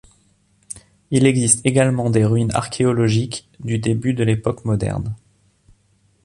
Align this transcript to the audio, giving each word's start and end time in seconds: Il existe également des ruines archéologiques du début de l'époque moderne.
Il 1.11 1.27
existe 1.27 1.63
également 1.63 2.09
des 2.09 2.25
ruines 2.25 2.49
archéologiques 2.55 3.47
du 3.59 3.77
début 3.77 4.15
de 4.15 4.23
l'époque 4.23 4.65
moderne. 4.65 5.15